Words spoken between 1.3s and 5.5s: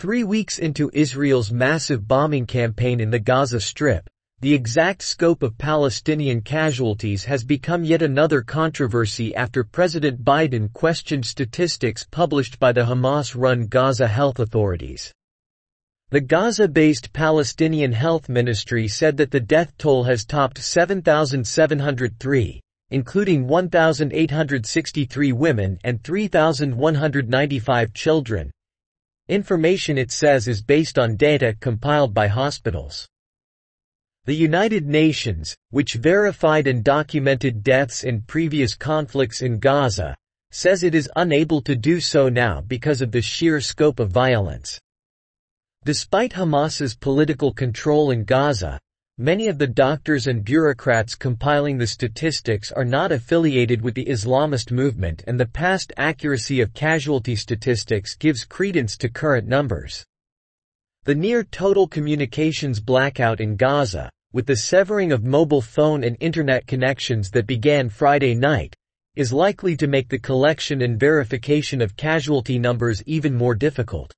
massive bombing campaign in the Gaza Strip, the exact scope